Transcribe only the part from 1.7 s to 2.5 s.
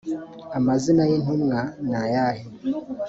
ni ayahe